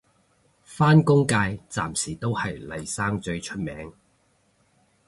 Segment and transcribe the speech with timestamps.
[0.63, 1.35] 返工界
[1.69, 3.93] 暫時都係嚟生最出名